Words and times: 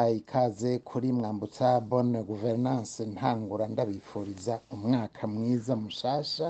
ndabahaye 0.00 0.18
ikaze 0.24 0.70
kuri 0.88 1.08
mwambutsa 1.18 1.66
bonne 1.90 2.20
guverinance 2.30 3.00
ntangura 3.14 3.64
ndabifuriza 3.72 4.54
umwaka 4.74 5.22
mwiza 5.32 5.72
mushasha 5.82 6.46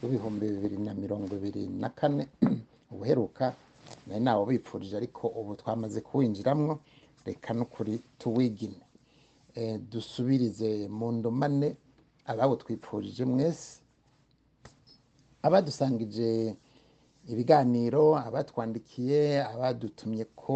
w'ibihumbi 0.00 0.44
bibiri 0.52 0.76
na 0.86 0.92
mirongo 1.02 1.30
ibiri 1.38 1.62
na 1.80 1.88
kane. 1.98 2.24
Ubuheruka 2.92 3.44
nari 4.06 4.22
nawo 4.26 4.42
bipfurije 4.50 4.94
ariko 5.00 5.24
ubu 5.38 5.52
twamaze 5.60 5.98
kuwinjiramwo 6.08 6.72
reka 7.26 7.50
n'ukuri 7.56 7.94
tuwigine. 8.20 8.82
Eh, 9.58 9.74
dusubirize 9.90 10.70
mu 10.96 11.08
ndumane 11.16 11.68
ababo 12.30 12.54
twipfurije 12.62 13.22
mwese 13.32 13.70
abadusangije 15.46 16.28
ibiganiro 17.32 18.04
abatwandikiye 18.28 19.20
abadutumye 19.52 20.24
ko 20.40 20.54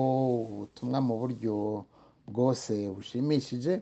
ubutumwa 0.53 0.99
mu 1.07 1.15
buryo 1.21 1.55
bwose 2.29 2.73
bushimishije 2.97 3.73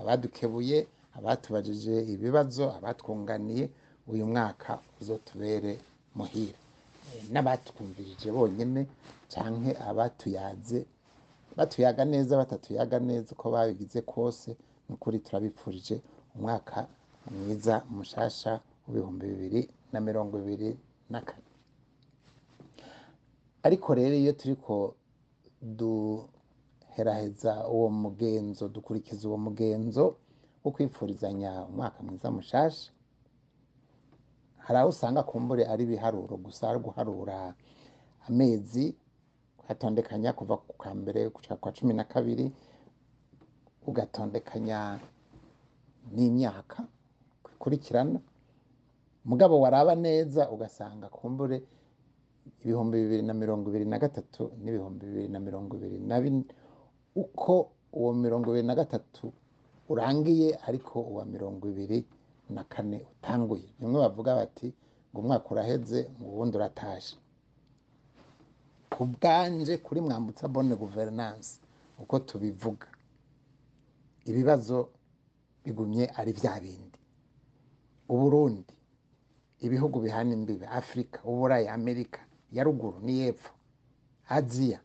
abadukebuye 0.00 0.78
abatubajije 1.18 1.94
ibibazo 2.14 2.64
abatwunganiye 2.78 3.64
uyu 4.12 4.24
mwaka 4.32 4.70
uzotubere 5.00 5.72
muhira. 6.16 6.58
Eh, 7.14 7.22
n'abatwumvirije 7.32 8.28
bonyene 8.36 8.82
canke 9.32 9.72
abatuyaze 9.88 10.78
batuyaga 11.56 12.02
neza 12.12 12.32
batatuyaga 12.40 12.96
neza 13.08 13.28
uko 13.34 13.46
babigize 13.54 14.00
kose 14.12 14.48
nukuri 14.88 15.18
turabipfurije 15.24 15.96
umwaka 16.36 16.78
mwiza 17.32 17.74
mushasha 17.94 18.52
w'ibihumbi 18.86 19.24
bibiri 19.30 19.60
na 19.92 19.98
mirongo 20.06 20.34
ibiri 20.42 20.70
na 21.10 21.20
kane. 21.26 21.50
Ariko 23.66 23.88
rero 23.98 24.14
iyo 24.22 24.32
turiko 24.40 24.94
duheraheza 26.96 27.68
uwo 27.68 27.88
mugenzo 27.90 28.68
dukurikiza 28.68 29.28
uwo 29.28 29.36
mugenzo 29.38 30.16
wo 30.64 30.70
kwipfurizanya 30.72 31.64
umwaka 31.68 32.02
mwiza 32.02 32.30
mushasha. 32.30 32.90
Hari 34.56 34.78
aho 34.78 34.88
usanga 34.88 35.22
kumbure 35.22 35.66
ari 35.66 35.84
ibiharuro 35.84 36.36
gusa 36.36 36.68
ari 36.70 36.78
guharura 36.80 37.54
amezi 38.28 38.96
ugatondekanya 39.60 40.32
kuva 40.32 40.56
ku 40.56 40.72
ka 40.78 40.94
mbere 40.94 41.28
gushika 41.28 41.56
kwa 41.56 41.72
cumi 41.72 41.92
na 41.94 42.04
kabiri 42.04 42.50
ugatondekanya 43.86 44.98
n'imyaka 46.14 46.86
ikurikirana. 47.54 48.20
Mugabo 49.24 49.60
waraba 49.60 49.94
neza 49.94 50.48
ugasanga 50.50 51.08
kumbure 51.12 51.62
ibihumbi 52.64 52.96
bibiri 53.04 53.22
na 53.22 53.34
mirongo 53.34 53.68
ibiri 53.70 53.84
na 53.84 53.98
gatatu 53.98 54.50
n'ibihumbi 54.62 55.06
bibiri 55.06 55.28
na 55.28 55.38
mirongo 55.40 55.76
ibiri 55.76 55.98
na 56.00 56.20
bine 56.20 56.44
uko 57.22 57.52
uwo 57.92 58.10
mirongo 58.14 58.46
ibiri 58.52 58.66
na 58.66 58.74
gatatu 58.74 59.32
urangiye 59.88 60.48
ariko 60.68 61.00
uwa 61.00 61.24
mirongo 61.24 61.64
ibiri 61.72 61.98
na 62.50 62.62
kane 62.64 62.98
utanguye. 63.12 63.66
Bimwe 63.80 63.98
bavuga 64.04 64.34
bati 64.40 64.68
ngo 65.10 65.18
umwaka 65.20 65.48
uraheze 65.50 66.00
ngo 66.20 66.28
uwundi 66.30 66.54
uratashe 66.56 67.16
ku 68.92 69.04
bwanje 69.06 69.76
kuri 69.84 70.00
mwambutsa 70.00 70.48
bonne 70.48 70.74
guverinance 70.76 71.60
uko 71.98 72.18
tubivuga 72.18 72.86
ibibazo 74.28 74.88
bigumye 75.64 76.04
ari 76.18 76.32
bya 76.32 76.60
bindi. 76.60 76.98
Uburundi 78.08 78.74
ibihugu 79.64 80.00
bihana 80.04 80.32
imbibe 80.36 80.66
afurika 80.68 81.18
uburayi 81.24 81.66
amerika 81.68 82.20
ya 82.52 82.62
ruguru 82.64 82.98
n'iyepfo 83.04 83.52
aziya 84.28 84.80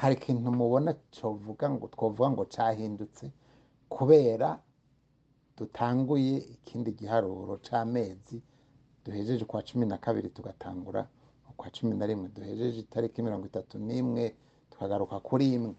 hari 0.00 0.14
ikintu 0.18 0.48
mubona 0.58 0.90
covuga 1.16 1.66
ngo 1.74 1.86
twovuga 1.94 2.28
ngo 2.34 2.44
cahindutse 2.54 3.24
kubera 3.94 4.48
dutanguye 5.56 6.36
ikindi 6.54 6.90
giharuro 6.98 7.54
c'amezi 7.66 8.36
duhejeje 9.04 9.44
kwa 9.44 9.60
cumi 9.62 9.84
na 9.86 9.96
kabiri 10.04 10.28
tugatangura 10.36 11.02
ukwa 11.50 11.70
cumi 11.70 11.94
na 11.98 12.06
rimwe. 12.06 12.28
Duhejeje 12.34 12.78
itariki 12.80 13.22
mirongo 13.22 13.46
itatu 13.46 13.78
n'imwe 13.78 14.34
tukagaruka 14.70 15.16
kuri 15.20 15.46
imwe. 15.56 15.74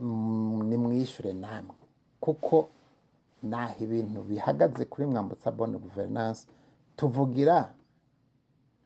Mm, 0.00 0.62
nimwishure 0.68 1.32
namwe. 1.32 1.74
Kuko 2.20 2.68
naho 3.42 3.78
ibintu 3.84 4.22
bihagaze 4.28 4.84
kuri 4.84 5.06
mwambutsa 5.06 5.50
bonne 5.50 5.78
guverinance 5.78 6.46
tuvugira 6.96 7.72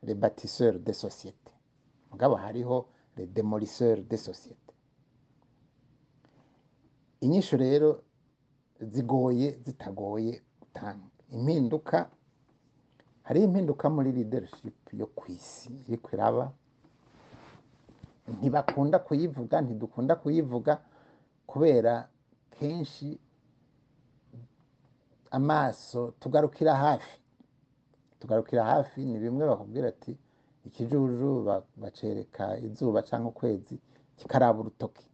les 0.03 0.15
bâtisseurs 0.15 0.79
de 0.79 0.93
société. 0.93 1.48
Mugabo 2.11 2.35
hariho 2.35 2.85
les 3.17 3.27
démolisseurs 3.27 4.01
de 4.09 4.17
société. 4.17 4.73
Inyishu 7.21 7.57
rero 7.57 8.03
zigoye 8.81 9.59
zitagoye 9.65 10.41
gutanga 10.61 11.05
impinduka 11.31 12.09
hariho 13.23 13.45
impinduka 13.47 13.89
muri 13.89 14.11
leadership 14.11 14.77
yo 14.93 15.05
ku 15.07 15.31
isi 15.31 15.69
iriko 15.87 16.09
iraba 16.15 16.51
ntibakunda 18.39 18.99
kuyivuga 18.99 19.61
ntidukunda 19.61 20.15
kuyivuga 20.15 20.73
kubera 21.47 22.09
kenshi 22.59 23.19
amaso 25.31 26.11
tugarukira 26.19 26.75
hafi. 26.75 27.19
Tugarukira 28.19 28.63
hafi 28.65 29.05
ni 29.05 29.19
bimwe 29.19 29.45
bakubwira 29.47 29.87
ati 29.89 30.17
ikijuju 30.67 31.43
ba- 31.47 31.63
bacereka 31.77 32.57
izuba 32.59 32.99
cyangwa 33.07 33.29
ukwezi 33.31 33.75
kikaraba 34.17 34.59
urutoki. 34.59 35.05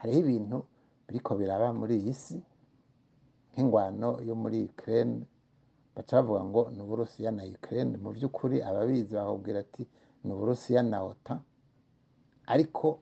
Hariho 0.00 0.18
ibintu 0.20 0.58
biriko 1.08 1.32
biraba 1.40 1.72
muri 1.72 1.94
iyi 2.00 2.14
si 2.14 2.36
nk'ingwano 3.52 4.08
yo 4.28 4.34
muri 4.42 4.58
Ukraine. 4.70 5.26
Baca 5.96 6.12
bavuga 6.20 6.40
ngo 6.44 6.62
ni 6.74 6.80
Uburusiya 6.84 7.30
na 7.32 7.42
Ukraine. 7.56 7.96
Mu 7.96 8.10
by'ukuri 8.12 8.56
ababizi 8.62 9.14
bakubwira 9.16 9.58
ati 9.64 9.82
ni 10.24 10.30
Uburusiya 10.32 10.82
na 10.84 10.98
OTAN. 11.02 11.40
Ariko 12.46 13.00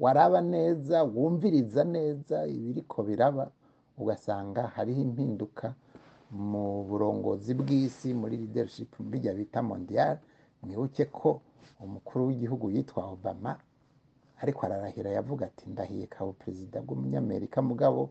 waraba 0.00 0.40
neza 0.40 1.02
wumviriza 1.04 1.84
neza 1.84 2.46
ibiriko 2.46 3.02
biraba 3.06 3.50
ugasanga 3.96 4.62
hariho 4.74 5.00
impinduka 5.06 5.74
mu 6.32 6.84
burongozi 6.88 7.52
bw'isi 7.54 8.14
muri 8.14 8.36
leadership 8.36 8.90
bijya 9.10 9.34
bita 9.34 9.60
mondial 9.62 10.18
mwibuke 10.62 11.04
ko 11.04 11.40
umukuru 11.80 12.26
w'igihugu 12.28 12.70
yitwa 12.70 13.04
Obama 13.14 13.58
ariko 14.42 14.60
ararahira 14.66 15.10
yavuga 15.10 15.46
ati 15.46 15.64
ndahiye 15.70 16.06
kaba 16.06 16.32
perezida 16.32 16.80
bw'umunyamerika 16.82 17.62
mugabo 17.62 18.10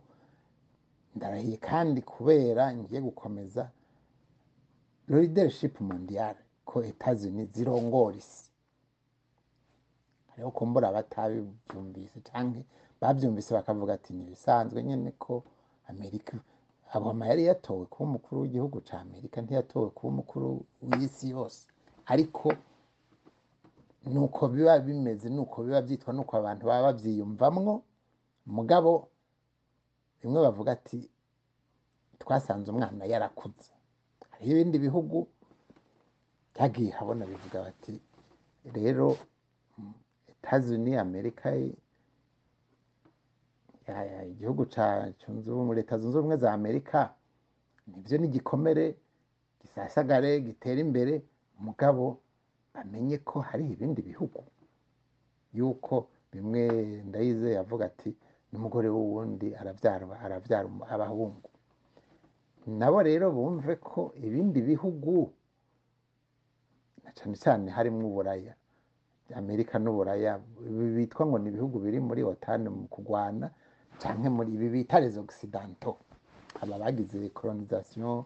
ndarahiye 1.16 1.58
kandi 1.58 2.02
kubera 2.02 2.64
ngiye 2.76 3.02
gukomeza 3.02 3.72
leadership 5.08 5.82
mondial 5.82 6.36
ko 6.66 6.84
Etats-Unis 6.84 7.50
zirongora 7.56 8.16
isi 8.22 8.48
hariho 10.32 10.52
kumbura 10.52 10.88
abatabivyumvise 10.90 12.20
canke 12.30 12.62
bavyumvise 13.02 13.50
bakavuga 13.54 13.94
ati 13.98 14.14
ni 14.14 14.24
ibisanzwe 14.24 14.84
nyene 14.84 15.12
ko 15.20 15.44
amerika 15.92 16.38
obama 16.94 17.24
yari 17.28 17.44
yatowe 17.50 17.86
kuba 17.92 18.06
umukuru 18.10 18.42
w'igihugu 18.42 18.78
ca 18.88 18.96
amerika 19.06 19.38
ntiyatowe 19.42 19.90
kuba 19.96 20.10
umukuru 20.14 20.48
w'isi 20.88 21.30
yose. 21.36 21.62
Ariko 22.06 22.48
nuko 24.14 24.42
biba 24.54 24.80
bimeze 24.80 25.30
nuko 25.30 25.64
biba 25.64 25.82
vyitwa 25.82 26.12
nuko 26.14 26.34
abantu 26.38 26.64
baba 26.68 26.84
bavyiyumvamwo. 26.92 27.74
Mugabo 28.46 29.08
bimwe 30.22 30.40
bavuga 30.46 30.72
ati 30.78 31.00
twasanze 32.20 32.68
umwana 32.72 33.06
yarakuze. 33.06 33.72
Hariho 34.32 34.52
ibindi 34.56 34.78
bihugu 34.86 35.28
byagiye 36.54 36.92
habona 36.98 37.24
bivuga 37.26 37.58
bati 37.66 37.94
rero 38.76 39.18
Etats-Unis 40.32 40.98
Amerika 41.00 41.48
igihugu 44.34 44.66
ca 44.74 44.86
cunze 45.20 45.48
ubumwe 45.52 45.76
leta 45.80 45.98
zunze 46.00 46.18
ubumwe 46.20 46.38
za 46.38 46.50
Amerika 46.54 47.00
nivyo 47.88 48.18
ni 48.18 48.28
igikomere 48.28 48.96
gisasagare 49.62 50.42
gitera 50.42 50.80
imbere 50.82 51.14
mugabo 51.60 52.18
bamenye 52.74 53.18
ko 53.22 53.40
hari 53.40 53.64
ibindi 53.74 54.02
bihugu. 54.02 54.44
Yuko 55.54 56.08
bimwe 56.32 56.62
ndayize 57.08 57.50
yavuga 57.60 57.86
ati 57.92 58.10
n'umugore 58.52 58.88
w'uwundi 58.90 59.48
aravyara 59.56 60.66
umu- 60.68 60.86
abahungu. 60.94 61.50
Nabo 62.68 63.00
rero 63.04 63.26
bumve 63.32 63.76
ko 63.76 64.14
ibindi 64.28 64.60
bihugu 64.62 65.34
na 67.04 67.12
cane 67.12 67.36
cane 67.44 67.68
harimwo 67.72 68.08
uburaya 68.10 68.54
amerika 69.36 69.80
n'uburaya 69.80 70.40
bitwa 70.96 71.24
ngo 71.26 71.38
ni 71.40 71.50
ibihugu 71.50 71.80
biri 71.80 72.00
muri 72.00 72.22
otani 72.24 72.68
mu 72.70 72.88
kurwana 72.88 73.48
canke 74.00 74.30
muri 74.30 74.54
ibi 74.54 74.70
bita 74.70 75.00
les 75.00 75.18
occidentaux 75.18 75.98
aba 76.62 76.78
bagize 76.80 77.30
colonisation 77.34 78.24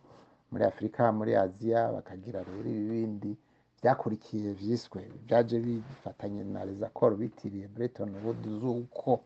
muri 0.52 0.64
afurika 0.64 1.12
muri 1.12 1.36
aziya 1.36 1.92
bakagira 1.92 2.44
rero 2.44 2.70
ibindi 2.70 3.38
byakurikiye 3.82 4.54
vyiswe. 4.54 5.02
Byaje 5.26 5.60
bifatanye 5.60 6.44
na 6.44 6.62
accords 6.88 7.18
bitiriye 7.20 7.68
Bretton 7.68 8.10
Woods 8.24 8.48
z'uko 8.62 9.22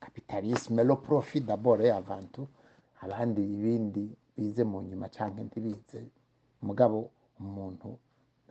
capitalisme 0.00 0.82
le 0.84 0.94
profit 0.96 1.40
d'abord 1.40 1.80
et 1.80 1.90
avant 1.90 2.22
tout. 2.32 2.48
Abandi 3.00 3.42
ibindi 3.42 4.16
bize 4.36 4.62
mu 4.64 4.82
nyuma 4.82 5.08
canke 5.08 5.42
ntibize. 5.42 6.06
Mugabo 6.62 7.10
umuntu 7.40 7.98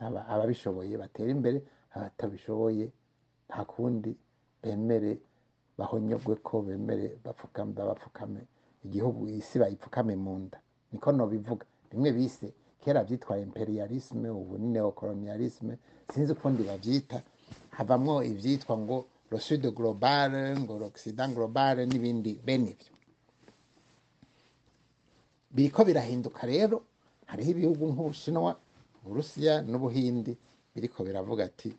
aba- 0.00 0.26
ababishoboye 0.28 0.96
batera 0.98 1.30
imbere 1.30 1.62
abatabishoboye 1.94 2.90
nta 3.48 3.64
kundi 3.64 4.16
bemere 4.62 5.18
bahonyogwe 5.78 6.34
ko 6.42 6.62
bemere 6.66 7.18
bapfukame 7.24 8.40
igihugu 8.84 9.28
isi 9.28 9.58
bayipfukame 9.58 10.14
mu 10.16 10.38
nda. 10.38 10.58
Niko 10.92 11.12
nobivuga. 11.12 11.66
Bimwe 11.90 12.12
bise 12.12 12.52
kera 12.84 13.04
byitwa 13.04 13.38
imperialisme 13.38 14.28
ubu 14.30 14.58
ni 14.58 14.68
neocolonialisme. 14.74 15.78
Sinzi 16.12 16.32
ukundi 16.32 16.62
bavyita. 16.62 17.22
Havamwo 17.70 18.22
ivyitwa 18.24 18.78
ngo 18.78 19.06
le 19.30 19.38
sud 19.40 19.62
global 19.74 20.32
ngo 20.60 20.78
l'occident 20.78 21.34
global 21.34 21.76
n'ibindi 21.88 22.32
bene 22.44 22.70
ivyo 22.74 22.92
biriko 25.50 25.84
birahinduka 25.84 26.46
rero. 26.46 26.82
Hariho 27.26 27.50
ibihugu 27.50 27.84
nk'ubushinwa 27.92 28.56
uburusiya 29.04 29.62
n'ubuhindi. 29.62 30.32
Biriko 30.74 31.04
biravuga 31.04 31.44
ati 31.44 31.70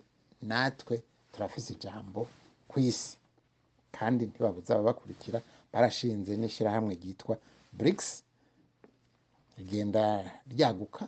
natwe 0.41 1.03
turafise 1.31 1.73
ijambo 1.73 2.27
ku 2.69 2.79
isi 2.79 3.17
kandi 3.97 4.21
ntibabuza 4.25 4.71
ababakurikira 4.75 5.39
barashinze 5.73 6.31
n'ishyirahamwe 6.37 6.93
ryitwa 7.01 7.35
BRICS 7.77 8.07
rigenda 9.57 10.03
ryaguka 10.51 11.03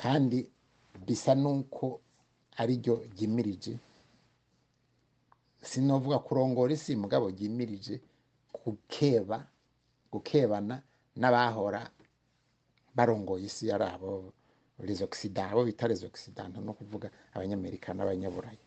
kandi 0.00 0.38
bisa 1.06 1.32
n'uko 1.34 2.00
ari 2.60 2.74
ryo 2.80 2.94
ryimirije. 3.12 3.74
Sinovuga 5.60 6.18
kurongora 6.26 6.72
isi 6.72 6.92
mugabo 6.96 7.26
ryimirije 7.34 7.94
gukeba 8.64 9.38
gukebana 10.12 10.76
n'abahora 11.20 11.80
barongoye 12.96 13.44
isi 13.50 13.64
yari 13.70 13.84
abo 13.94 14.32
occidents 15.08 15.52
abo 15.52 15.62
bita 15.68 15.88
les 15.88 16.02
occidentaux 16.04 16.64
no 16.64 16.72
kuvuga 16.72 17.08
abanyamerika 17.34 17.88
n'abanyaburayi. 17.94 18.58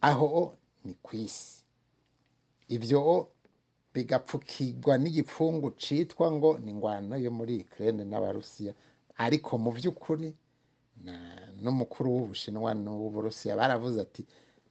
Aho 0.00 0.54
ni 0.84 0.94
ku 1.02 1.16
isi. 1.16 1.65
Ivyo 2.68 3.28
bigapfukirwa 3.94 4.98
n'igipfungu 4.98 5.70
citwa 5.80 6.26
ngo 6.32 6.58
ni 6.58 6.70
ingwano 6.70 7.16
yo 7.16 7.30
muri 7.30 7.54
Ukraine 7.64 8.04
n'abarusiya. 8.04 8.74
Ariko 9.16 9.56
mu 9.58 9.70
vy'ukuri 9.72 10.28
na- 11.04 11.48
n'umukuru 11.62 12.08
w'ubushinwa 12.16 12.74
n'uw'uburusiya 12.76 13.56
baravuze 13.56 13.96
ati 14.06 14.22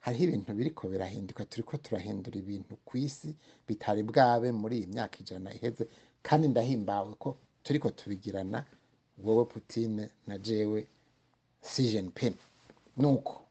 hariho 0.05 0.23
ibintu 0.29 0.51
biriko 0.53 0.83
birahinduka 0.87 1.45
turiko 1.49 1.77
turahindura 1.81 2.37
ibintu 2.37 2.77
ku 2.85 2.93
isi 2.97 3.33
bitari 3.67 4.03
bwabe 4.05 4.51
muri 4.53 4.75
iyi 4.85 4.87
myaka 4.93 5.15
ijana 5.25 5.49
iheze. 5.57 5.83
Kandi 6.21 6.45
ndahimbawe 6.53 7.13
ko 7.17 7.37
turiko 7.65 7.89
tubigirana 7.89 8.65
wowe 9.23 9.45
Putine 9.49 10.09
na 10.27 10.37
jewe 10.37 10.85
Xi 11.65 11.83
Jinping. 11.89 12.37
Nuko 12.97 13.41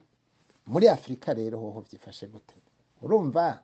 muri 0.71 0.87
Afurika 0.89 1.35
rero 1.35 1.59
hoho 1.59 1.81
vyifashe 1.83 2.27
gute? 2.31 2.55
Urumva 3.03 3.63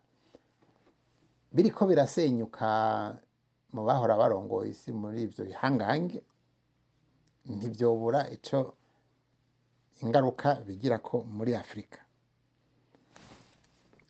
biriko 1.52 1.86
birasenyuka 1.86 2.66
mu 3.74 3.82
bahora 3.86 4.16
barongoye 4.20 4.70
isi 4.70 4.90
muri 4.92 5.22
ivyo 5.26 5.42
bihangange 5.44 6.18
ntivyobura 7.56 8.20
ico 8.36 8.74
ingaruka 10.02 10.48
bigirako 10.66 11.16
muri 11.36 11.54
Afurika 11.54 11.98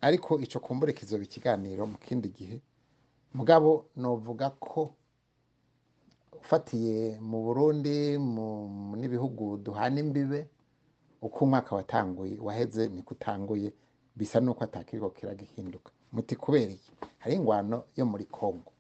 ariko 0.01 0.39
ico 0.45 0.59
kumbure 0.61 0.93
kizoba 0.93 1.25
ikiganiro 1.25 1.87
mu 1.87 1.97
kindi 1.99 2.29
gihe 2.29 2.57
mugabo 3.37 3.71
novuga 3.97 4.51
ko 4.57 4.95
ufatiye 6.41 7.19
mu 7.21 7.39
Burundi 7.45 8.17
n'ibihugu 9.01 9.57
duhana 9.65 10.01
imbibe 10.01 10.41
uko 11.23 11.45
umwaka 11.45 11.77
watanguye 11.77 12.37
waheze 12.41 12.89
niko 12.89 13.15
utanguye 13.15 13.73
bisa 14.17 14.41
nuko 14.41 14.65
atakiriko 14.65 15.11
kiragihinduka. 15.11 15.93
Muti 16.13 16.37
kubera 16.37 16.75
hari 17.19 17.35
ingwano 17.37 17.85
yo 17.97 18.05
muri 18.07 18.25
Kongo 18.27 18.73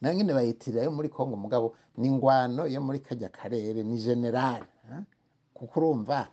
na 0.00 0.08
yo 0.10 0.14
nyene 0.16 0.32
bayitirira 0.34 0.82
yo 0.84 0.90
muri 0.90 1.08
Kongo 1.08 1.36
mugabo 1.36 1.76
ni 1.96 2.08
ingwano 2.08 2.66
yo 2.66 2.80
muri 2.80 2.98
karya 3.00 3.28
karere 3.28 3.82
ni 3.82 3.96
general 3.98 4.62
eh? 4.90 5.02
kuko 5.54 5.74
urumva 5.80 6.28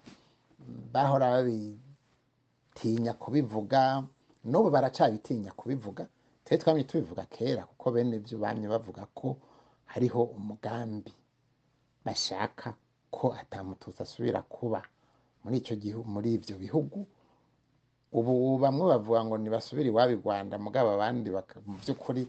bahora 0.94 1.32
babitinya 1.32 3.14
kubivuga 3.14 4.04
n'ubu 4.44 4.70
baracabitinya 4.72 5.52
kubivuga. 5.52 6.08
Twe 6.46 6.58
twamye 6.58 6.84
tubivuga 6.84 7.26
kera 7.30 7.66
kuko 7.66 7.92
bene 7.92 8.18
vyo 8.20 8.38
bamye 8.40 8.68
bavuga 8.68 9.06
ko 9.14 9.38
hariho 9.86 10.24
umugambi 10.24 11.14
bashaka 12.06 12.74
ko 13.12 13.34
atamututsi 13.34 14.02
asubira 14.04 14.42
kuba 14.42 14.82
muri 15.44 15.58
ico 15.62 15.76
gihugu 15.76 16.08
muri 16.10 16.34
ivyo 16.34 16.56
bihugu. 16.58 17.06
Ubu 18.18 18.58
bamwe 18.58 18.84
bavuga 18.92 19.20
ngo 19.26 19.36
nibasubire 19.38 19.88
iwabo 19.90 20.12
i 20.14 20.20
Rwanda 20.22 20.56
mugabo 20.58 20.90
abandi 20.98 21.30
mu 21.68 21.76
vy'ukuri 21.84 22.24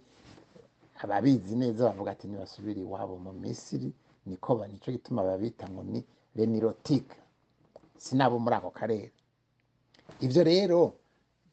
ababizi 1.02 1.56
neza 1.56 1.88
bavuga 1.88 2.10
ati 2.12 2.26
nibasubire 2.28 2.80
iwabo 2.84 3.14
mu 3.24 3.32
Misiri 3.32 3.88
niko 4.28 4.50
ba 4.58 4.64
nico 4.68 4.88
gituma 4.92 5.22
babita 5.24 5.64
ngo 5.72 5.82
ni 5.82 6.00
lenirotique 6.36 7.16
sinabo 7.96 8.36
muri 8.38 8.54
ako 8.56 8.70
karere. 8.70 9.12
Ivyo 10.20 10.42
rero 10.44 10.80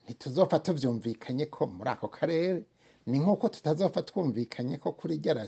ntituzopfa 0.04 0.60
tuvyumvikanye 0.60 1.46
ko 1.48 1.68
muri 1.68 1.90
ako 1.90 2.08
karere 2.08 2.63
ni 3.08 3.18
nk'uko 3.20 3.48
tutazopfa 3.50 4.01
twumvikanye 4.04 4.75
ko 4.84 4.92
kuri 4.92 5.18
rya 5.24 5.48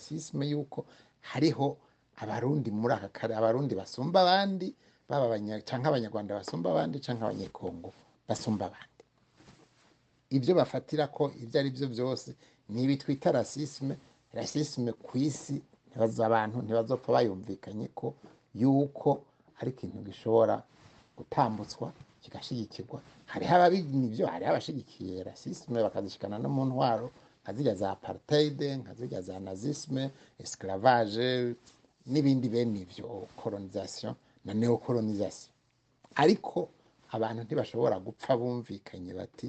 yuko 0.51 0.85
hariho 1.21 1.67
abarundi 2.21 2.71
muri 2.71 2.93
aka 2.95 3.09
karere 3.11 3.35
abarundi 3.39 3.75
basumba 3.75 4.21
abandi 4.23 4.67
baba 5.09 5.35
canke 5.67 5.87
abanyarwanda 5.87 6.35
basumba 6.39 6.71
abandi 6.71 6.99
canke 7.03 7.23
abanyekongo. 7.27 7.91
Basumba 8.29 8.65
abandi. 8.69 9.03
Ibyo 10.37 10.53
bafatira 10.55 11.07
ko 11.09 11.31
ibyo 11.43 11.57
ari 11.59 11.69
byo 11.75 11.87
byose 11.89 12.29
ni 12.69 12.83
ibi 12.85 12.97
twita 13.01 13.31
rasisme 13.33 13.97
rasisme 14.33 14.91
ku 14.93 15.17
isi 15.17 15.57
ntibaza 15.89 16.21
abantu 16.29 16.57
ntibazopfa 16.61 17.09
bayumvikanye 17.17 17.87
ko 17.97 18.13
yuko 18.53 19.09
ari 19.59 19.69
ikintu 19.73 19.99
gishobora 20.07 20.55
gutambutswa 21.17 21.89
kigashigikirwa. 22.21 23.01
Hariho 23.25 23.53
ababinivyo 23.57 24.25
hariho 24.29 24.51
abashigikiye 24.53 25.23
rasisme 25.25 25.81
bakazishikana 25.83 26.37
no 26.39 26.49
mu 26.49 26.65
ntwaro 26.69 27.09
nka 27.41 27.51
zirya 27.53 27.75
za 27.75 27.87
apartheid 27.97 28.59
nka 28.81 28.93
zirya 28.93 29.21
za 29.21 29.39
nazisme 29.41 30.11
esclavage 30.43 31.55
n'ibindi 32.11 32.47
bene 32.53 32.79
ivyo 32.85 33.27
colonisation 33.41 34.13
na 34.45 34.53
neocolonisation 34.53 35.49
ariko 36.15 36.69
abantu 37.15 37.39
ntibashobora 37.43 37.95
gupfa 37.99 38.37
bumvikanye 38.39 39.11
bati 39.19 39.47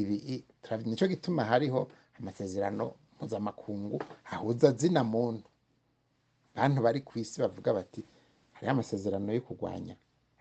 ibi 0.00 0.44
nico 0.84 1.06
gituma 1.06 1.44
hariho 1.44 1.80
amasezerano 2.18 2.84
mpuzamakungu 3.16 3.98
ahuza 4.34 4.72
zina 4.72 5.04
muntu. 5.04 5.48
Bantu 6.54 6.78
bari 6.82 7.00
ku 7.00 7.18
isi 7.18 7.40
bavuga 7.40 7.72
bati 7.72 8.00
hariho 8.54 8.72
amasezerano 8.72 9.32
yo 9.32 9.40
kurwanya 9.40 9.94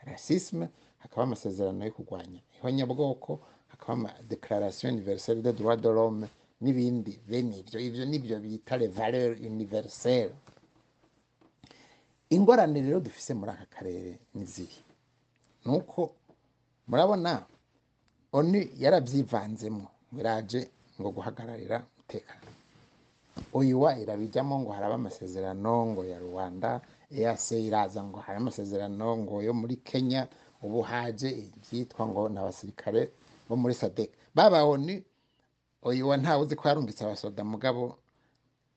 rasisme 0.08 0.66
hakaba 1.00 1.24
amasezerano 1.24 1.86
yo 1.86 1.92
kurwanya 1.92 2.40
ihonyabwoko 2.58 3.40
hakaba 3.72 4.14
declaration 4.30 4.94
universelle 4.94 5.42
des 5.42 5.54
droits 5.54 5.82
de 5.82 5.90
l'homme 5.90 6.28
n'ibindi 6.62 7.20
bene 7.28 7.60
ivyo 7.60 7.80
ivyo 7.80 8.06
nivyo 8.06 8.40
bita 8.40 8.78
les 8.78 8.88
valeurs 8.92 9.40
universelles. 9.40 10.34
Ingorane 12.30 12.82
rero 12.82 13.00
dufise 13.00 13.34
muri 13.34 13.52
aka 13.52 13.66
karere 13.66 14.20
ni 14.34 14.46
zihe? 14.46 14.82
Nuko 15.66 16.16
murabona? 16.88 17.46
Oni 18.34 18.62
yaravyivanzemo 18.84 19.86
ngo 20.12 20.20
iraje 20.22 20.62
ngo 21.00 21.10
guhagararira 21.16 21.78
umutekano 21.96 22.50
oyiwa 23.54 23.90
irabijamo 24.00 24.60
ngo 24.60 24.72
haraba 24.72 24.96
amasezerano 24.96 25.74
ngo 25.92 26.02
ya 26.06 26.20
rwanda 26.20 26.82
ease 27.12 27.56
iraza 27.68 28.04
ngo 28.04 28.20
hari 28.20 28.38
amasezerano 28.38 29.18
ngo 29.18 29.36
yo 29.42 29.54
muri 29.54 29.76
kenya 29.76 30.28
ubu 30.62 30.82
haje 30.82 31.30
ibyitwa 31.32 32.04
ngo 32.08 32.30
ni 32.30 32.38
abasirikare 32.40 33.12
bo 33.48 33.56
muri 33.56 33.74
sadek. 33.74 34.10
Baba 34.36 34.64
oni 34.66 35.04
oyiwa 35.84 36.18
ntawe 36.18 36.42
uzi 36.44 36.56
ko 36.56 36.68
yarungitse 36.68 37.04
abasoda 37.06 37.44
mugabo 37.44 37.98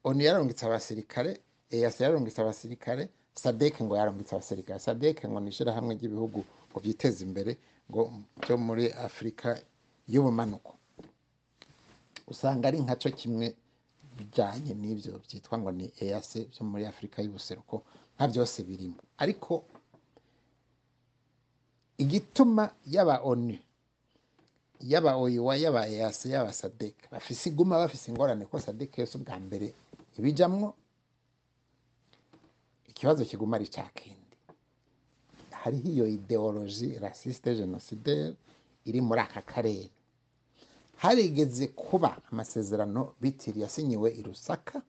oni 0.04 0.24
yarungitse 0.24 0.66
abasirikare 0.66 1.40
ease 1.70 2.04
yarungitse 2.04 2.40
abasirikare 2.42 3.08
sadek 3.34 3.82
ngo 3.82 3.96
yarungitse 3.96 4.34
abasirikare. 4.34 4.78
Sadek 4.78 5.26
ngo 5.26 5.40
ni 5.40 5.48
ishirahamwe 5.50 5.94
ry'ibihugu 5.98 6.44
ngo 6.70 6.78
byiteze 6.80 7.24
imbere 7.24 7.56
byo 7.88 8.54
muri 8.66 8.84
afurika 8.92 9.48
y'ubumanuko. 10.12 10.72
Usanga 12.32 12.68
ari 12.68 12.78
nkaco 12.84 13.08
kimwe 13.10 13.46
bijanye 14.16 14.72
n'ivyo 14.80 15.12
byitwa 15.24 15.54
ngo 15.58 15.70
ni 15.72 15.86
EAC 16.04 16.30
byo 16.52 16.62
muri 16.70 16.84
Afurika 16.86 17.22
y'ubuseruko 17.24 17.76
nka 18.16 18.24
byose 18.30 18.58
birimo. 18.68 19.00
Ariko 19.22 19.52
igituma 22.02 22.64
yaba 22.94 23.16
onu 23.30 23.56
yaba 24.90 25.10
oyiwa 25.16 25.52
yaba 25.56 25.82
eyasi 25.88 26.26
yaba 26.34 26.52
sadeke 26.52 27.04
bafise 27.12 27.44
iguma 27.50 27.78
bafise 27.82 28.06
ingorane 28.10 28.44
ko 28.50 28.56
sadeke 28.60 29.00
yose 29.00 29.14
ubwa 29.18 29.36
mbere 29.40 29.66
ibijamwo 30.18 30.68
ikibazo 32.90 33.24
kiguma 33.24 33.56
ari 33.56 33.66
ca 33.74 33.84
kindi 33.96 34.17
hariho 35.68 35.88
iyo 35.94 36.06
ideoloji 36.08 36.88
rasiste 36.98 37.54
genocidaire 37.54 38.34
iri 38.88 39.00
muri 39.00 39.20
aka 39.20 39.42
karere. 39.52 39.90
Harigeze 40.96 41.66
kuba 41.68 42.16
amasezerano 42.32 43.12
bitiri 43.20 43.60
yasinyiwe 43.60 44.08
i 44.10 44.22
Lusaka 44.22 44.82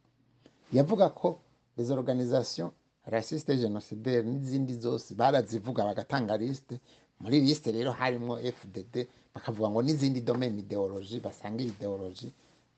yavuga 0.73 1.09
ko 1.09 1.39
les 1.77 1.89
organisations 1.91 2.71
raciste 3.05 3.51
genocidaire 3.57 4.23
n'izindi 4.23 4.73
zose 4.79 5.13
barazivuga 5.15 5.83
bagatanga 5.85 6.37
liste. 6.37 6.79
Muri 7.19 7.41
liste 7.41 7.71
rero 7.71 7.91
harimwo 7.91 8.39
FDD 8.57 8.95
bakavuga 9.35 9.69
ngo 9.69 9.81
n'izindi 9.83 10.21
domaine 10.21 10.59
ideology 10.63 11.19
basanga 11.19 11.61
ideology 11.63 12.31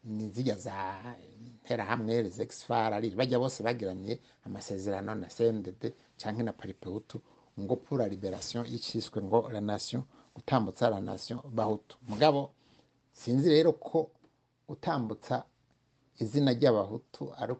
ni 0.03 0.29
zirya 0.33 0.55
za 0.57 0.73
nterahamwe 1.63 2.23
les 2.23 2.39
exfar 2.39 2.93
ari 2.93 3.09
bajya 3.13 3.37
bose 3.39 3.61
bagiraniye 3.63 4.19
amasezerano 4.45 5.15
na 5.15 5.27
CNDD 5.35 5.93
canke 6.19 6.43
na 6.43 6.53
Paripehutu 6.53 7.21
ngo 7.61 7.75
pour 7.75 7.97
la 7.99 8.07
libération 8.07 8.63
iciswe 8.65 9.21
ngo 9.21 9.49
la 9.53 9.61
nation 9.61 10.03
gutambutsa 10.35 10.89
la 10.89 10.99
nation 11.01 11.39
bahutu. 11.57 11.97
Mugabo 12.07 12.51
sinzi 13.13 13.49
rero 13.49 13.73
ko 13.73 14.09
utambutsa 14.67 15.43
izina 16.19 16.51
ry'abahutu 16.53 17.33
ari 17.41 17.53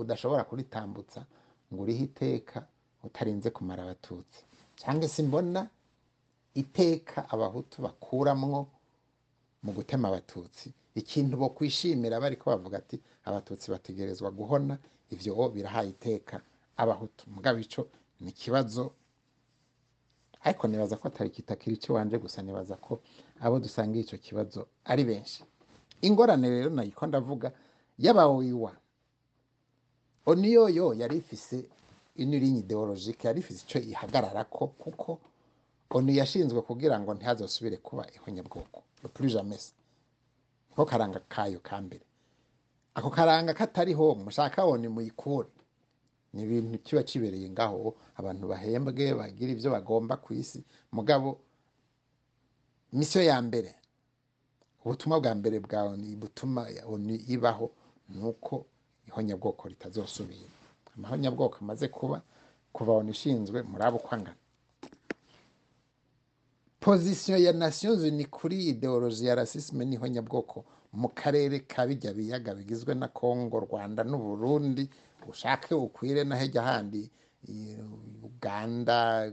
udashobora 0.00 0.44
kuritambutsa 0.44 1.26
ngo 1.72 1.82
urihe 1.82 2.04
iteka 2.04 2.66
utarinze 3.04 3.50
kumara 3.50 3.82
abatutsi. 3.82 4.40
Cyangwa 4.76 5.08
se 5.08 5.22
mbona 5.22 5.68
iteka 6.54 7.28
abahutu 7.30 7.82
bakuramwo 7.82 8.66
mu 9.62 9.72
gutema 9.72 10.08
abatutsi. 10.08 10.72
Ikintu 10.94 11.36
bo 11.36 11.48
kwishimira 11.50 12.20
bari 12.20 12.36
ko 12.36 12.50
bavuga 12.50 12.78
ati 12.78 12.96
abatutsi 13.24 13.70
bategerezwa 13.70 14.30
guhona 14.30 14.78
ivyo 15.10 15.34
o 15.38 15.48
birahaye 15.48 15.90
iteka 15.90 16.40
abahutu. 16.76 17.24
Mugabo 17.30 17.58
ico 17.58 17.86
ni 18.20 18.30
ikibazo 18.30 18.92
ariko 20.44 20.66
nibaza 20.68 20.96
ko 20.96 21.08
atari 21.08 21.30
kitakiri 21.30 21.76
cyo 21.76 21.94
wanje 21.94 22.18
gusa 22.18 22.42
nibaza 22.42 22.76
ko 22.76 23.00
abo 23.40 23.58
dusangiye 23.58 24.04
ico 24.04 24.16
kibazo 24.16 24.66
ari 24.84 25.04
benshi. 25.04 25.44
Ingorane 26.02 26.46
rero 26.50 26.70
nayiko 26.70 27.06
ndavuga 27.06 27.52
y'abawiwa 27.98 28.72
oniyoyo 30.26 30.94
yari 30.94 31.16
ifise 31.18 31.66
inirinyi 32.16 32.58
ideologike 32.60 33.26
yari 33.26 33.40
ifise 33.40 33.64
ico 33.66 33.78
ihagararako 33.78 34.66
kuko 34.78 35.18
onu 35.90 36.12
yashinzwe 36.12 36.62
kugira 36.62 37.00
ngo 37.00 37.14
ntihazosubire 37.14 37.76
kuba 37.76 38.06
ihonyabwoko. 38.16 38.82
Jamais 39.20 39.74
niko 40.70 40.84
karanga 40.84 41.20
kayo 41.28 41.60
ka 41.62 41.80
mbere. 41.80 42.04
Ako 42.94 43.10
karanga 43.10 43.54
katariho 43.54 44.14
mushaka 44.14 44.64
oni 44.64 44.88
muyikure. 44.88 45.48
Ni 46.32 46.42
ibintu 46.44 46.78
kiba 46.84 47.02
kibereye 47.02 47.48
ngaho 47.50 47.94
abantu 48.18 48.44
bahembwe 48.48 49.14
bagira 49.14 49.50
ivyo 49.52 49.70
bagomba 49.70 50.16
ku 50.16 50.34
isi. 50.34 50.60
Mugabo 50.92 51.40
misiyo 52.92 53.22
ya 53.24 53.38
mbere 53.42 53.74
ubutumwa 54.84 55.20
bwa 55.20 55.32
mbere 55.34 55.56
bwa 55.60 55.82
oni 55.92 56.16
butuma 56.16 56.62
oni 56.86 57.14
ibaho 57.34 57.70
nuko 58.08 58.64
ihonyabwoko 59.08 59.68
ritazosubira. 59.68 60.48
Amahonyabwoko 60.96 61.56
amaze 61.60 61.88
kuba 61.88 62.22
kuva 62.72 62.92
oni 62.92 63.10
ishinzwe 63.10 63.62
murabo 63.62 63.96
uko 63.96 64.14
angana 64.14 64.36
pozisiyo 66.80 67.36
ya 67.38 67.52
nations 67.52 68.00
unies 68.02 68.28
kuri 68.30 68.56
ideoloji 68.68 69.26
ya 69.26 69.34
rasisme 69.34 69.84
n'ihonyabwoko 69.84 70.64
mu 70.92 71.08
karere 71.08 71.60
ka 71.60 71.86
bijya 71.86 72.12
biyaga 72.14 72.54
bigizwe 72.54 72.94
na 72.94 73.08
congo 73.08 73.60
rwanda 73.60 74.04
n'uburundi 74.04 74.88
ushake 75.28 75.74
ukwire 75.74 76.24
na 76.24 76.36
hejya 76.36 76.62
handi 76.62 77.10
uganda 78.22 79.32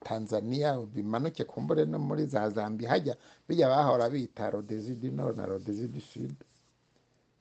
tanzania 0.00 0.76
bimanuke 0.80 1.44
kumbure 1.44 1.84
no 1.84 1.98
muri 1.98 2.26
za 2.26 2.50
zambia. 2.50 2.88
Hajya 2.88 3.16
bijya 3.48 3.68
bahora 3.68 4.10
bita 4.10 4.50
rodezi 4.50 4.94
du 4.94 5.10
nord 5.10 5.36
na 5.36 5.46
rodezi 5.46 5.88
du 5.88 6.00
sud. 6.00 6.34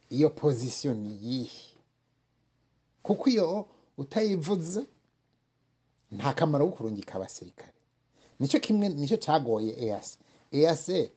Iyo 0.10 0.30
pozisiyo 0.30 0.94
ni 0.94 1.10
iyihe 1.16 1.70
kuko 3.04 3.30
iyo 3.30 3.68
utayivuze 3.98 4.86
nta 6.12 6.34
kamaro 6.34 6.68
ko 6.68 6.72
kurungika 6.76 7.16
abasirikare. 7.16 7.74
Nicyo 8.40 8.60
kimwe 8.60 8.90
ni 8.90 9.08
cyo 9.08 9.18
cyagoye 9.18 9.72
eyase 9.84 10.18
eyase 10.52 11.12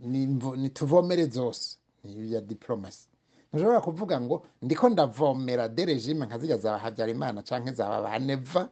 ni 0.00 0.68
tuvomere 0.70 1.26
zose. 1.26 1.76
Ni 2.04 2.32
ya 2.32 2.40
diplomasi 2.40 3.08
ntushobora 3.52 3.80
kuvuga 3.80 4.16
ngo 4.20 4.36
ndiko 4.62 4.88
ndavomera 4.88 5.68
de 5.68 5.84
regime 5.84 6.26
nka 6.26 6.38
zirya 6.38 6.56
za 6.56 6.78
habyarimana 6.78 7.42
canke 7.44 7.72
zaba 7.72 8.00
ba 8.02 8.18
neva 8.18 8.68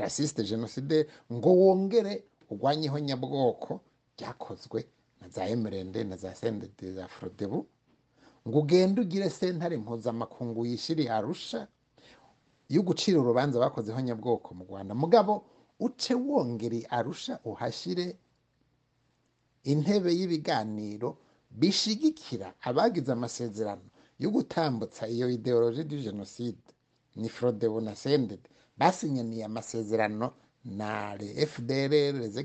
rasiste 0.00 0.42
genocide 0.44 1.06
ngo 1.32 1.50
wongere 1.52 2.24
urwanye 2.50 2.86
ihonyabwoko 2.88 3.80
ryakozwe 4.16 4.86
na 5.20 5.28
za 5.28 5.44
emerende 5.48 6.04
na 6.04 6.16
za 6.16 6.34
sendede 6.34 6.92
za 6.92 7.08
frodebu 7.08 7.66
ngo 8.48 8.58
ugende 8.58 9.00
ugire 9.00 9.30
sentare 9.30 9.76
mpuzamakungu 9.76 10.66
yishiri 10.66 11.08
arusha 11.08 11.68
yo 12.68 12.82
gucira 12.82 13.20
urubanza 13.20 13.60
bakoze 13.60 13.92
ihonyabwoko 13.92 14.54
mu 14.54 14.64
rwanda. 14.64 14.94
Mugabo 14.94 15.44
uce 15.80 16.14
wongere 16.14 16.86
arusha 16.90 17.38
uhashire 17.44 18.16
intebe 19.64 20.10
y'ibiganiro 20.18 21.16
bishigikira 21.60 22.48
abagize 22.68 23.10
amasezerano 23.12 23.86
yo 24.22 24.28
gutambutsa 24.30 25.02
iyo 25.08 25.26
ideologie 25.30 25.84
du 25.84 25.96
genocide 25.96 26.62
ni 27.16 27.28
frodebu 27.28 27.80
na 27.80 27.94
sendede 27.96 28.48
basinyaniye 28.78 29.44
amasezerano 29.44 30.32
na 30.64 31.18
fdr 31.52 31.92
les 32.20 32.36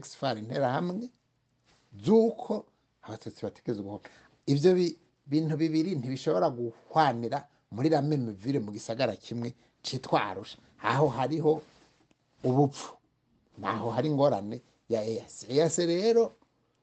interahamwe 0.42 1.10
z'uko 2.04 2.66
abatutsi 3.02 3.42
bategezwa 3.46 3.84
guhora 3.84 4.10
ivyo 4.46 4.72
bintu 5.28 5.54
bibiri 5.58 5.96
ntibishobora 5.96 6.50
guhwanira 6.50 7.48
muri 7.72 7.90
ramemevire 7.90 8.60
mu 8.60 8.72
gisagara 8.72 9.16
kimwe 9.16 9.54
citwa 9.84 10.24
arusha. 10.26 10.58
Aho 10.84 11.08
hariho 11.08 11.62
ubupfu. 12.44 12.94
Naho 13.58 13.90
hari 13.92 14.08
ingorane 14.10 14.62
ya 14.90 15.04
eyase 15.06 15.46
eyase 15.52 15.86
rero 15.86 16.36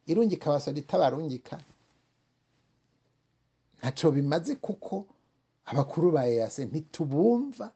irungika 0.06 0.50
abasolita 0.50 0.98
barungika 0.98 1.56
ntaco 3.84 4.10
bimaze 4.16 4.54
kuko 4.56 5.04
abakuru 5.68 6.12
ba 6.16 6.24
eyase 6.26 6.64
ntitubumva 6.64 7.66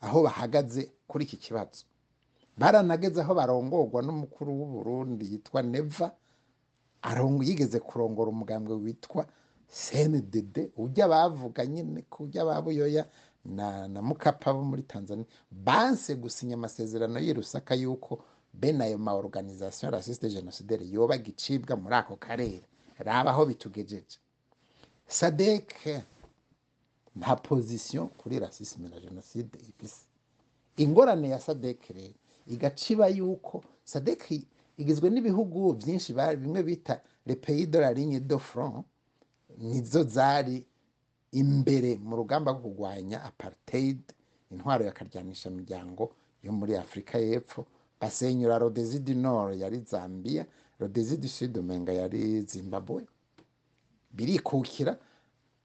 aho 0.00 0.22
bahagaze 0.22 0.82
kuri 1.10 1.24
iki 1.26 1.36
kibazo. 1.44 1.82
Baranageze 2.56 3.18
aho 3.20 3.34
barongorwa 3.34 3.98
n'umukuru 4.06 4.50
w'uburundi 4.58 5.24
yitwa 5.32 5.60
neva 5.62 6.06
yigeze 7.48 7.78
kurongora 7.82 8.28
umugambwe 8.30 8.74
witwa 8.84 9.26
cndd 9.82 10.54
ujya 10.78 11.08
bavuga 11.12 11.66
nyine 11.66 12.02
kujya 12.14 12.44
babuyoya 12.48 13.04
na, 13.44 13.88
mukapa 14.02 14.52
bo 14.54 14.62
muri 14.62 14.82
tanzania 14.86 15.26
banse 15.50 16.14
gusinya 16.14 16.54
amasezerano 16.54 17.18
y'i 17.18 17.32
rusaka 17.34 17.74
yuko 17.74 18.22
bene 18.54 18.84
ayo 18.86 18.98
ma 18.98 19.12
organisation 19.18 19.90
raciste 19.92 20.28
genocidaire 20.30 20.86
yoba 20.94 21.18
gicibwa 21.18 21.74
muri 21.76 21.94
ako 21.94 22.14
karere. 22.16 22.62
Raba 22.98 23.30
aho 23.34 23.42
bitugejeje. 23.50 24.18
Sadek 25.06 25.74
nta 27.16 27.36
position 27.36 28.08
kuri 28.08 28.38
racisme 28.38 28.88
na 28.88 29.00
genocide 29.00 29.58
ifise 29.68 30.06
ingorane 30.76 31.28
ya 31.28 31.40
sadek 31.40 31.80
rero 31.94 32.14
igaciba 32.46 33.08
yuko 33.08 33.64
sadek 33.84 34.30
igizwe 34.76 35.10
n'ibihugu 35.10 35.72
byinshi 35.72 36.12
bimwe 36.12 36.62
bita 36.62 37.00
le 37.26 37.34
pays 37.36 37.66
de 37.70 37.78
la 37.80 37.92
ligne 37.92 38.20
de 38.20 38.38
nizo 39.58 40.02
zari 40.04 40.64
imbere 41.32 41.96
mu 42.02 42.16
rugamba 42.16 42.52
rwo 42.52 42.60
kurwanya 42.70 43.22
apartheid 43.24 44.00
intwaro 44.50 44.84
yakaryanisha 44.84 45.50
imiryango 45.50 46.10
yo 46.42 46.52
muri 46.52 46.76
afurika 46.76 47.18
y'epfo 47.18 47.66
basenyura 48.00 48.58
rodezi 48.58 48.98
du 48.98 49.14
nord 49.14 49.58
yari 49.60 49.78
zambia 49.80 50.46
rodezi 50.80 51.16
du 51.16 51.28
sud 51.28 51.56
yari 51.88 52.42
zimbabwe 52.42 53.06
birikukira 54.16 54.92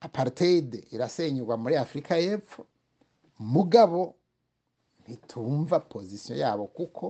apartheid 0.00 0.70
irasenyurwa 0.94 1.56
muri 1.56 1.74
afurika 1.76 2.16
y'epfo. 2.18 2.66
Mugabo 3.38 4.14
ntitumva 5.02 5.80
pozisiyo 5.80 6.36
yabo 6.38 6.66
kuko 6.66 7.04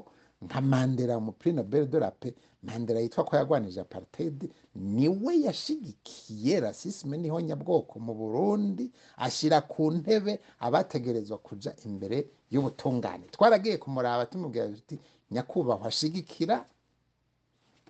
nka 0.44 0.61
mandela 0.61 1.18
umupira 1.18 1.54
nobel 1.56 1.87
de 1.90 1.99
la 2.00 2.11
paix 2.11 2.35
mandela 2.62 3.00
yitwa 3.00 3.25
ko 3.25 3.37
yagwanije 3.37 3.80
apartheid 3.80 4.50
ni 4.75 5.09
we 5.09 5.32
yashigikiye 5.47 6.61
rasisme 6.61 7.16
n'ihonyabwoko 7.18 7.99
mu 8.00 8.14
burundi 8.14 8.90
ashyira 9.16 9.61
ku 9.61 9.90
ntebe 9.90 10.40
abategerezwa 10.61 11.38
kuja 11.38 11.75
imbere 11.85 12.26
y'ubutungane. 12.50 13.25
Twaragiye 13.35 13.76
kumuraba 13.76 14.26
tumubwira 14.26 14.68
tuti 14.68 14.97
nyakubahwa 15.30 15.87
ashigikira 15.92 16.64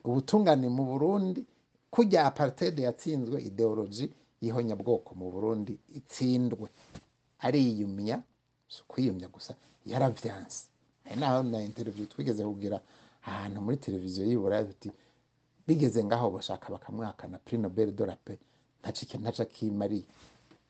ubutungane 0.04 0.68
mu 0.68 0.84
burundi 0.90 1.44
kurya 1.90 2.24
apartheid 2.26 2.78
yatsinzwe 2.78 3.42
ideology 3.42 4.06
y'ihonyabwoko 4.42 5.14
mu 5.14 5.30
burundi 5.30 5.78
itsindwe. 5.98 6.68
Ariyumya 7.38 8.22
si 8.68 8.82
ukwiyumya 8.82 9.28
gusa 9.28 9.54
yaravyanse. 9.86 10.64
Hari 11.04 11.20
naho 11.20 11.42
na 11.42 11.62
interview 11.62 12.06
twigeze 12.06 12.44
kugira 12.44 12.80
ahantu 13.24 13.60
muri 13.60 13.76
televiziyo 13.76 14.26
y'iburayi 14.26 14.66
tuti 14.66 14.90
bigeze 15.66 16.04
ngaho 16.04 16.30
bashaka 16.30 16.70
bakamwakana 16.72 17.38
prix 17.38 17.60
nobel 17.60 17.92
de 17.92 18.06
la 18.06 18.16
ntacike 18.80 19.18
ntaca 19.18 19.44
kimariye 19.44 20.04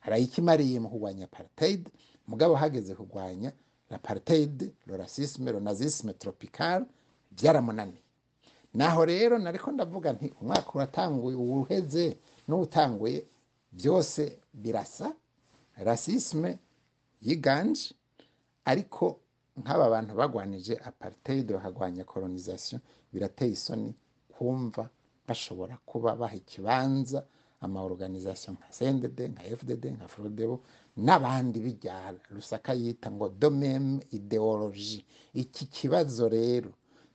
arayikimariye 0.01 0.79
mu 0.79 0.89
kurwanya 0.89 1.25
apartheid 1.25 1.89
mugabo 2.27 2.55
hageze 2.55 2.95
kurwanya 2.95 3.51
l'apartheid 3.89 4.71
le 4.87 4.97
racisme 4.97 5.51
le 5.51 5.59
nazisme 5.59 6.13
tropical 6.13 6.85
byaramunaniye. 7.31 8.01
Naho 8.73 9.05
rero 9.05 9.37
nariko 9.39 9.71
ndavuga 9.71 10.13
nti 10.13 10.27
umwaka 10.41 10.69
uratanguye 10.75 11.35
uwuheze 11.37 12.17
n'uwutanguye 12.47 13.19
byose 13.71 14.21
birasa? 14.53 15.07
Rasisme 15.77 16.59
yiganje? 17.21 17.93
Ariko 18.65 19.19
nk'aba 19.59 19.89
bantu 19.89 20.11
bagwanije 20.15 20.73
apartheid 20.89 21.47
bakagwanya 21.53 22.03
colonisation 22.03 22.81
birateye 23.13 23.51
isoni 23.57 23.93
kumva 24.33 24.89
bashobora 25.27 25.77
kuba 25.85 26.15
baha 26.15 26.35
ikibanza 26.35 27.19
ama 27.61 27.83
organisation 27.83 28.55
nka 28.57 28.67
CNDD 28.77 29.19
nka 29.33 29.43
FDD 29.57 29.83
nka 29.95 30.07
FRODEBO 30.07 30.55
n'abandi 31.05 31.57
bijyana. 31.65 32.19
Rusaka 32.35 32.73
yita 32.73 33.11
ngo 33.11 33.29
domeme 33.29 33.99
ideologie 34.11 35.05
iki 35.33 35.65
kibazo 35.65 36.29
rero 36.29 36.71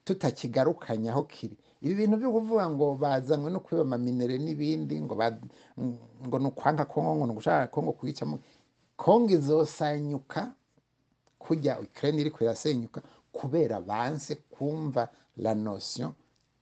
tutakigarukanye 0.06 1.10
aho 1.10 1.22
kiri. 1.26 1.56
Ibi 1.82 1.94
bintu 1.94 2.16
byo 2.16 2.30
kuvuga 2.32 2.64
ngo 2.70 2.94
bazanywe 3.02 3.50
no 3.50 3.60
kwiba 3.60 3.82
amaminere 3.84 4.38
n'ibindi 4.38 4.94
ngo 5.02 5.14
ngo 6.26 6.36
ni 6.40 6.46
ukwanga 6.48 6.84
kongo 6.86 7.12
ngo 7.16 7.24
ni 7.26 7.32
ugushaka 7.34 7.66
kongo 7.74 7.92
kuyicamo 7.92 8.38
kongo 8.96 9.30
izosanyuka 9.36 10.40
kujya 11.38 11.80
Ukraine 11.80 12.20
iriko 12.22 12.38
irasenyuka 12.44 13.02
kubera 13.32 13.80
banse 13.80 14.34
kumva 14.50 15.08
la 15.36 15.52
notion 15.54 16.12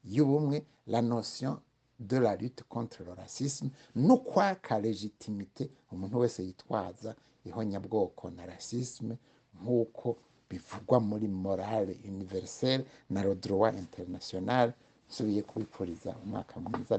y'ubumwe 0.04 0.64
la 0.86 1.00
notion 1.02 1.56
de 1.98 2.18
la 2.20 2.34
lutte 2.36 2.64
contre 2.68 3.04
le 3.04 3.14
racisme 3.14 3.70
no 3.94 4.16
kwaka 4.16 4.78
legitimite 4.80 5.70
umuntu 5.92 6.18
wese 6.18 6.42
yitwaza 6.44 7.14
ihonyabwoko 7.46 8.30
na 8.30 8.46
racisme 8.46 9.14
nk'uko 9.62 10.16
bivugwa 10.54 10.96
muri 11.08 11.26
morale 11.28 11.92
univerisere 12.08 12.84
na 13.10 13.20
rodorowa 13.26 13.68
interinasiyonari 13.82 14.72
nsubiye 15.08 15.42
kubipfuriza 15.42 16.10
umwaka 16.24 16.54
mwiza 16.64 16.94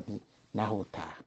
naho 0.53 0.75
utaha. 0.86 1.19